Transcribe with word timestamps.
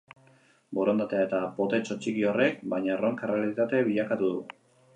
Borondatea 0.77 1.19
eta 1.27 1.41
potetxo 1.59 1.97
txiki 2.05 2.25
horrek, 2.31 2.65
baina, 2.73 2.91
erronka 2.97 3.29
errealitate 3.29 3.83
bilakatu 3.91 4.31
du. 4.37 4.45